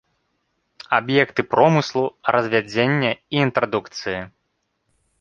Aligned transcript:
Аб'екты 0.97 1.41
промыслу, 1.51 2.03
развядзення 2.39 3.15
і 3.21 3.35
інтрадукцыі. 3.49 4.19